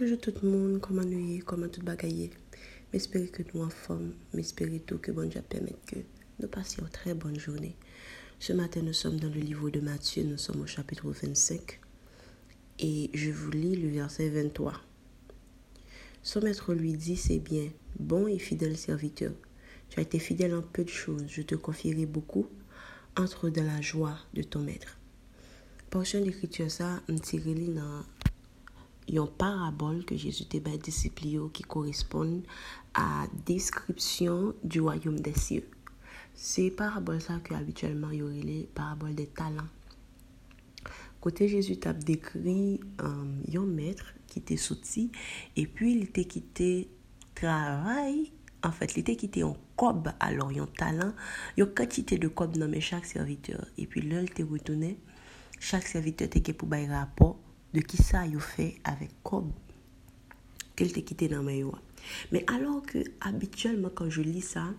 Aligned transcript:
Bonjour 0.00 0.20
tout 0.20 0.32
le 0.44 0.48
monde, 0.48 0.80
comment 0.80 1.02
nous 1.02 1.18
y 1.18 1.40
comment 1.40 1.66
tout 1.66 1.82
bagaille. 1.82 2.30
J'espère 2.92 3.32
que 3.32 3.42
nous 3.52 3.62
en 3.64 3.68
forme, 3.68 4.12
j'espère 4.32 4.68
tout 4.86 4.98
que 4.98 5.10
bon 5.10 5.28
Dieu 5.28 5.42
permette 5.42 5.84
que 5.86 5.96
nous 6.38 6.46
passions 6.46 6.84
une 6.84 6.90
très 6.90 7.14
bonne 7.14 7.36
journée. 7.36 7.74
Ce 8.38 8.52
matin, 8.52 8.80
nous 8.82 8.92
sommes 8.92 9.18
dans 9.18 9.28
le 9.28 9.40
livre 9.40 9.70
de 9.70 9.80
Matthieu, 9.80 10.22
nous 10.22 10.38
sommes 10.38 10.60
au 10.60 10.66
chapitre 10.66 11.10
25 11.10 11.80
et 12.78 13.10
je 13.12 13.32
vous 13.32 13.50
lis 13.50 13.74
le 13.74 13.88
verset 13.88 14.28
23. 14.28 14.74
Son 16.22 16.42
maître 16.42 16.74
lui 16.74 16.92
dit, 16.92 17.16
c'est 17.16 17.40
bien, 17.40 17.68
bon 17.98 18.28
et 18.28 18.38
fidèle 18.38 18.76
serviteur. 18.76 19.32
Tu 19.88 19.98
as 19.98 20.02
été 20.02 20.20
fidèle 20.20 20.54
en 20.54 20.62
peu 20.62 20.84
de 20.84 20.90
choses, 20.90 21.24
je 21.26 21.42
te 21.42 21.56
confierai 21.56 22.06
beaucoup. 22.06 22.46
Entre 23.16 23.50
dans 23.50 23.64
la 23.64 23.80
joie 23.80 24.16
de 24.34 24.42
ton 24.44 24.60
maître. 24.60 24.96
Portion 25.90 26.22
d'écriture 26.22 26.70
ça, 26.70 27.02
tiré 27.22 27.54
dans 27.54 28.04
yon 29.08 29.30
parabol 29.40 30.02
ke 30.08 30.18
Jezu 30.20 30.46
te 30.50 30.60
bay 30.64 30.78
disiplio 30.82 31.48
ki 31.54 31.66
koresponde 31.70 32.46
a 32.98 33.26
deskripsyon 33.48 34.54
di 34.62 34.82
wayoum 34.84 35.18
de 35.24 35.34
sye. 35.36 35.64
Se 36.38 36.68
parabol 36.76 37.20
sa 37.24 37.40
ki 37.44 37.56
abituelman 37.58 38.14
yorele 38.16 38.62
parabol 38.76 39.16
de 39.18 39.26
talan. 39.38 39.68
Kote 41.18 41.48
Jezu 41.50 41.78
tap 41.82 41.98
dekri 42.06 42.78
um, 43.02 43.04
euh, 43.04 43.52
yon 43.56 43.66
mètre 43.66 44.14
ki 44.30 44.44
te 44.46 44.58
soti 44.60 45.08
epi 45.58 45.96
li 45.98 46.10
te 46.14 46.22
kite 46.28 46.72
travay 47.38 48.28
En 48.62 48.72
fèt, 48.72 48.90
fait, 48.90 48.94
li 48.96 49.02
te 49.06 49.14
kite 49.14 49.42
yon 49.44 49.54
kob 49.78 50.08
alor, 50.18 50.50
yon 50.50 50.70
talan, 50.78 51.12
yon 51.58 51.70
katite 51.78 52.16
de 52.18 52.26
kob 52.26 52.56
nanme 52.58 52.80
chak 52.82 53.06
serviteur. 53.06 53.60
E 53.78 53.86
pi 53.86 54.02
lèl 54.02 54.26
te 54.34 54.42
wotounen, 54.42 54.96
chak 55.62 55.86
serviteur 55.86 56.30
te 56.32 56.42
ke 56.42 56.56
pou 56.58 56.66
bay 56.70 56.88
rapor 56.90 57.36
de 57.74 57.80
qui 57.80 57.96
ça 57.96 58.20
a 58.20 58.40
fait 58.40 58.76
avec 58.84 59.10
comme 59.22 59.52
qu'elle 60.76 60.92
t'a 60.92 61.00
quitté 61.02 61.28
dans 61.28 61.42
mes 61.42 61.64
Mais 62.32 62.44
alors 62.48 62.82
que 62.82 62.98
habituellement 63.20 63.90
quand 63.94 64.10
je 64.10 64.22
lis 64.22 64.42
ça, 64.42 64.72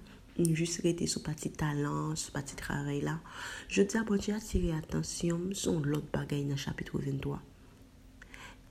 juste 0.53 0.81
rester 0.81 1.07
sur 1.07 1.21
petit 1.21 1.51
talent, 1.51 2.15
sur 2.15 2.31
petit 2.31 2.55
travail 2.55 3.01
là, 3.01 3.19
je 3.67 3.81
dis 3.81 3.97
à 3.97 4.03
bon 4.03 4.15
Dieu 4.15 4.33
attirer 4.33 4.71
attention 4.71 5.39
sur 5.53 5.79
l'autre 5.79 6.07
bagaille 6.11 6.45
dans 6.45 6.51
le 6.51 6.55
chapitre 6.55 6.97
23. 6.99 7.41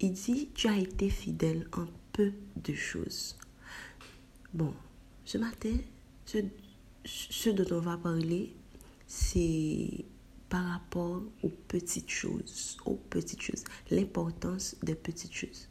Il 0.01 0.12
dit, 0.12 0.48
tu 0.55 0.69
as 0.69 0.78
été 0.78 1.11
fidèle 1.11 1.67
en 1.73 1.87
peu 2.12 2.33
de 2.56 2.73
choses. 2.73 3.37
Bon, 4.55 4.73
ce 5.25 5.39
matin, 5.39 5.77
ce 6.25 7.50
dont 7.50 7.77
on 7.77 7.81
va 7.81 7.97
parler, 7.97 8.55
c'est 9.06 10.05
par 10.49 10.65
rapport 10.65 11.23
aux 11.43 11.53
petites 11.69 12.11
choses, 12.11 12.79
aux 12.85 12.95
petites 12.95 13.43
choses, 13.43 13.65
l'importance 13.91 14.77
des 14.83 14.95
petites 14.95 15.35
choses. 15.35 15.69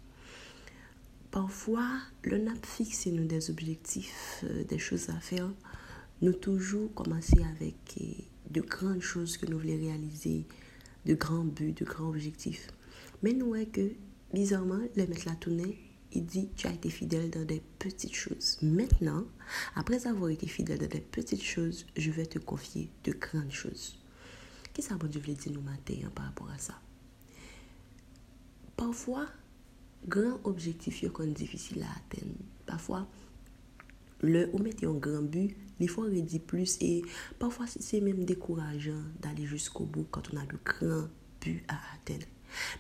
Parfois, 1.32 1.88
le 2.24 2.38
NAP 2.38 2.66
fixe 2.66 3.08
nous 3.08 3.26
des 3.26 3.50
objectifs, 3.50 4.44
euh, 4.44 4.64
des 4.64 4.80
choses 4.80 5.10
à 5.10 5.20
faire. 5.20 5.50
Nous 6.22 6.34
toujours 6.34 6.94
commencer 6.94 7.44
avec 7.56 7.76
euh, 8.02 8.06
de 8.50 8.62
grandes 8.62 9.02
choses 9.02 9.38
que 9.38 9.46
nous 9.46 9.60
voulons 9.60 9.78
réaliser, 9.78 10.46
de 11.06 11.14
grands 11.14 11.44
buts, 11.44 11.74
de 11.74 11.86
grands 11.86 12.10
objectifs. 12.10 12.70
Mais 13.24 13.34
nous 13.34 13.48
voyons 13.48 13.66
que, 13.66 13.92
bizarrement, 14.34 14.80
le 14.96 15.06
maître 15.06 15.38
tournée, 15.40 15.78
il 16.14 16.26
dit, 16.26 16.50
tu 16.56 16.68
as 16.68 16.74
été 16.74 16.90
fidèle 16.90 17.30
dans 17.30 17.46
des 17.46 17.62
petites 17.78 18.16
choses. 18.16 18.58
Maintenant, 18.62 19.26
après 19.76 20.08
avoir 20.08 20.30
été 20.30 20.48
fidèle 20.48 20.80
dans 20.80 20.88
des 20.88 21.02
petites 21.02 21.44
choses, 21.44 21.86
je 21.98 22.12
vais 22.12 22.26
te 22.26 22.40
confier 22.40 22.90
de 23.04 23.12
grandes 23.12 23.52
choses. 23.52 24.00
Qu'est-ce 24.78 24.90
que 24.90 24.94
bon 24.94 25.08
Dieu 25.08 25.20
veut 25.20 25.34
dire 25.34 25.52
nous 25.54 25.62
matin 25.62 25.96
hein, 26.06 26.12
par 26.14 26.26
rapport 26.26 26.52
à 26.52 26.58
ça? 26.60 26.80
Parfois, 28.76 29.26
grand 30.08 30.40
objectif 30.44 31.04
est 31.04 31.28
difficile 31.34 31.82
à 31.82 31.88
atteindre. 31.88 32.36
Parfois, 32.68 33.08
le 34.22 34.52
ou 34.54 34.60
mettez 34.60 34.86
un 34.86 34.94
grand 34.94 35.24
but, 35.24 35.58
il 35.80 35.90
faut 35.90 36.04
redire 36.04 36.42
plus 36.42 36.78
et 36.80 37.02
parfois 37.40 37.66
c'est 37.66 38.02
même 38.02 38.24
décourageant 38.24 39.02
d'aller 39.20 39.48
jusqu'au 39.48 39.86
bout 39.86 40.06
quand 40.12 40.32
on 40.32 40.38
a 40.38 40.46
de 40.46 40.60
grands 40.64 41.08
buts 41.42 41.64
à 41.68 41.80
atteindre. 41.96 42.28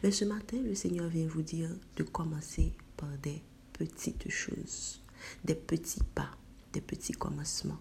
Mais 0.03 0.11
ce 0.11 0.25
matin, 0.25 0.57
le 0.61 0.75
Seigneur 0.75 1.09
vient 1.09 1.25
vous 1.25 1.41
dire 1.41 1.71
de 1.95 2.03
commencer 2.03 2.73
par 2.95 3.09
des 3.23 3.41
petites 3.73 4.29
choses, 4.29 5.01
des 5.43 5.55
petits 5.55 6.03
pas, 6.13 6.29
des 6.73 6.81
petits 6.81 7.13
commencements. 7.13 7.79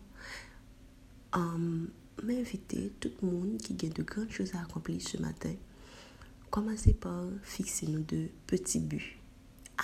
Um, 1.34 1.90
m'inviter 2.22 2.92
tout 3.00 3.10
le 3.22 3.28
monde 3.28 3.58
qui 3.58 3.74
a 3.86 3.88
de 3.88 4.02
grandes 4.02 4.30
choses 4.30 4.54
à 4.54 4.62
accomplir 4.62 5.00
ce 5.00 5.18
matin. 5.18 5.54
Commencez 6.50 6.94
par 6.94 7.24
fixer 7.42 7.86
nos 7.86 8.00
deux 8.00 8.28
petits 8.46 8.80
buts. 8.80 9.18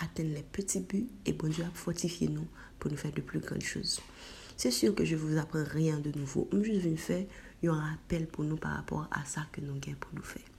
Atteindre 0.01 0.35
les 0.35 0.43
petits 0.43 0.81
buts 0.81 1.09
et 1.27 1.33
bon 1.33 1.49
Dieu 1.49 1.65
a 1.65 1.71
fortifié 1.71 2.29
nous 2.29 2.47
pour 2.79 2.91
nous 2.91 2.97
faire 2.97 3.13
de 3.13 3.21
plus 3.21 3.41
grandes 3.41 3.63
choses. 3.63 4.01
C'est 4.57 4.71
sûr 4.71 4.95
que 4.95 5.05
je 5.05 5.17
ne 5.17 5.21
vous 5.21 5.39
apprends 5.39 5.65
rien 5.65 5.99
de 5.99 6.17
nouveau. 6.19 6.49
Je 6.53 6.59
venir 6.59 6.99
faire 6.99 7.27
un 7.65 7.91
rappel 7.91 8.27
pour 8.27 8.45
nous 8.45 8.57
par 8.57 8.77
rapport 8.77 9.09
à 9.11 9.25
ça 9.25 9.47
que 9.53 9.61
nous 9.61 9.73
avons 9.73 9.97
pour 10.01 10.15
nous 10.15 10.23
faire. 10.23 10.52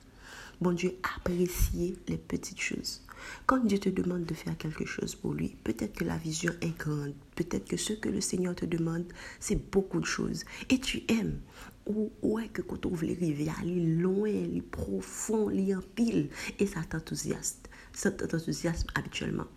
Bon 0.64 0.72
Dieu, 0.72 0.96
appréciez 1.18 1.98
les 2.08 2.16
petites 2.16 2.62
choses. 2.62 3.02
Quand 3.46 3.66
Dieu 3.66 3.80
te 3.80 3.90
demande 3.90 4.24
de 4.24 4.34
faire 4.34 4.58
quelque 4.58 4.86
chose 4.86 5.14
pour 5.14 5.34
lui, 5.34 5.58
peut-être 5.66 5.92
que 5.92 6.06
la 6.06 6.16
vision 6.16 6.54
est 6.62 6.78
grande, 6.78 7.14
peut-être 7.36 7.68
que 7.68 7.76
ce 7.76 7.92
que 7.92 8.08
le 8.08 8.22
Seigneur 8.22 8.56
te 8.56 8.66
demande, 8.66 9.04
c'est 9.42 9.70
beaucoup 9.70 10.00
de 10.00 10.06
choses. 10.06 10.46
Et 10.70 10.80
tu 10.80 11.04
aimes. 11.10 11.42
Ou 11.86 12.14
ouais 12.22 12.48
que 12.48 12.62
quand 12.62 12.86
on 12.86 12.92
veut 12.92 13.10
arriver, 13.12 13.52
aller 13.60 13.98
loin, 13.98 14.30
aller 14.30 14.62
profond, 14.62 15.50
aller 15.50 15.76
en 15.76 15.82
pile. 15.82 16.30
Et 16.60 16.66
ça 16.66 16.82
t'enthousiasme. 16.90 17.60
Ça 17.92 18.12
t'enthousiasme 18.12 18.88
habituellement. 18.96 19.48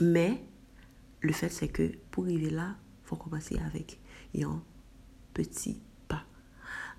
Mais 0.00 0.42
le 1.20 1.32
fait, 1.32 1.50
c'est 1.50 1.68
que 1.68 1.92
pour 2.10 2.24
arriver 2.24 2.50
là, 2.50 2.74
faut 3.04 3.14
commencer 3.14 3.60
avec 3.64 4.00
un 4.36 4.60
petit 5.34 5.80
pas. 6.08 6.24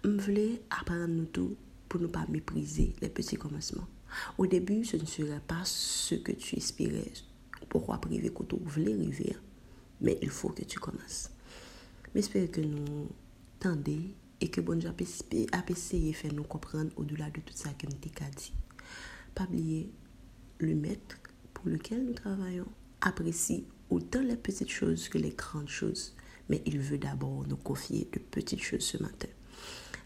Je 0.06 0.12
voulais 0.12 0.62
apprendre 0.70 1.08
nous 1.08 1.26
tout 1.26 1.58
pour 1.96 2.02
ne 2.02 2.08
pas 2.08 2.26
mépriser 2.28 2.94
les 3.02 3.08
petits 3.08 3.38
commencements. 3.38 3.88
Au 4.38 4.46
début, 4.46 4.84
ce 4.84 4.98
ne 4.98 5.06
serait 5.06 5.40
pas 5.48 5.62
ce 5.64 6.16
que 6.16 6.34
tu 6.34 6.58
espérais. 6.58 7.14
Pourquoi 7.70 8.00
priver 8.00 8.34
quand 8.36 8.44
tu 8.50 8.58
voulais 8.62 8.94
arriver 8.94 9.38
Mais 10.02 10.20
il 10.22 10.30
faut 10.30 10.50
que 10.50 10.66
tu 10.66 10.78
commences. 10.78 11.30
J'espère 12.14 12.52
que 12.52 12.60
nous 12.60 13.08
tendez 13.62 14.14
et 14.42 14.50
que 14.50 14.60
bon 14.60 14.78
Dieu 14.78 14.90
a 14.90 15.72
essayé 15.72 16.14
de 16.22 16.36
nous 16.36 16.44
comprendre 16.44 16.92
au-delà 16.98 17.30
de 17.30 17.40
tout 17.40 17.56
ça 17.56 17.70
que 17.70 17.88
nous 17.88 17.94
t'ai 17.94 18.12
dit. 18.36 18.52
Pas 19.34 19.46
oublier 19.46 19.90
le 20.60 20.76
maître 20.76 21.16
pour 21.54 21.70
lequel 21.70 22.04
nous 22.04 22.14
travaillons 22.14 22.68
apprécie 23.00 23.68
autant 23.90 24.22
les 24.22 24.36
petites 24.36 24.70
choses 24.70 25.08
que 25.08 25.18
les 25.18 25.32
grandes 25.32 25.70
choses. 25.70 26.14
Mais 26.50 26.62
il 26.66 26.78
veut 26.78 26.98
d'abord 26.98 27.48
nous 27.48 27.56
confier 27.56 28.10
de 28.12 28.20
petites 28.20 28.62
choses 28.62 28.84
ce 28.84 29.02
matin. 29.02 29.30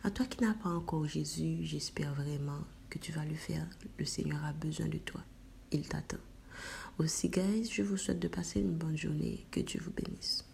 À 0.02 0.12
toi 0.12 0.26
qui 0.26 0.42
n'as 0.42 0.54
pas 0.54 0.70
encore 0.70 1.06
Jésus, 1.06 1.58
j'espère 1.62 2.14
vraiment 2.14 2.62
que 2.90 3.00
tu 3.00 3.12
vas 3.12 3.26
le 3.26 3.36
faire. 3.36 3.68
Le 3.98 4.06
Seigneur 4.06 4.44
a 4.46 4.54
besoin 4.54 4.88
de 4.88 4.98
toi. 4.98 5.22
Il 5.72 5.88
t'attend. 5.90 6.18
Aussi, 7.00 7.30
guys, 7.30 7.70
je 7.70 7.84
vous 7.84 7.98
souhaite 7.98 8.20
de 8.20 8.30
passer 8.30 8.62
une 8.62 8.76
bonne 8.76 8.98
journée. 8.98 9.46
Que 9.52 9.60
Dieu 9.60 9.82
vous 9.84 9.92
bénisse. 9.92 10.46